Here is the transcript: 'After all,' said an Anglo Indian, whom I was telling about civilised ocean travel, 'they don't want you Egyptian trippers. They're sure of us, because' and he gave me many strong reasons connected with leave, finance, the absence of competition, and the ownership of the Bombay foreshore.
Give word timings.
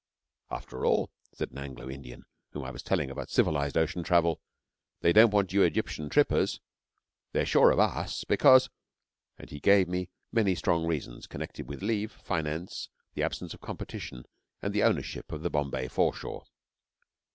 'After 0.49 0.83
all,' 0.83 1.11
said 1.31 1.51
an 1.51 1.59
Anglo 1.59 1.87
Indian, 1.87 2.25
whom 2.53 2.63
I 2.63 2.71
was 2.71 2.81
telling 2.81 3.11
about 3.11 3.29
civilised 3.29 3.77
ocean 3.77 4.01
travel, 4.03 4.41
'they 5.01 5.13
don't 5.13 5.29
want 5.29 5.53
you 5.53 5.61
Egyptian 5.61 6.09
trippers. 6.09 6.59
They're 7.33 7.45
sure 7.45 7.69
of 7.69 7.77
us, 7.77 8.23
because' 8.23 8.71
and 9.37 9.51
he 9.51 9.59
gave 9.59 9.87
me 9.87 10.09
many 10.31 10.55
strong 10.55 10.87
reasons 10.87 11.27
connected 11.27 11.69
with 11.69 11.83
leave, 11.83 12.11
finance, 12.13 12.89
the 13.13 13.21
absence 13.21 13.53
of 13.53 13.61
competition, 13.61 14.25
and 14.59 14.73
the 14.73 14.81
ownership 14.81 15.31
of 15.31 15.43
the 15.43 15.51
Bombay 15.51 15.87
foreshore. 15.87 16.45